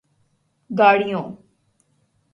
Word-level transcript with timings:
گاڑیوں 0.69 1.25